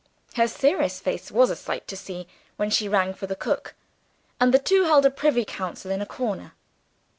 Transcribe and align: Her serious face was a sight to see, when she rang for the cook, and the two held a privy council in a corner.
Her 0.33 0.47
serious 0.47 0.99
face 0.99 1.29
was 1.29 1.51
a 1.51 1.55
sight 1.55 1.87
to 1.89 1.95
see, 1.95 2.25
when 2.55 2.71
she 2.71 2.89
rang 2.89 3.13
for 3.13 3.27
the 3.27 3.35
cook, 3.35 3.75
and 4.39 4.51
the 4.51 4.57
two 4.57 4.85
held 4.85 5.05
a 5.05 5.11
privy 5.11 5.45
council 5.45 5.91
in 5.91 6.01
a 6.01 6.07
corner. 6.07 6.53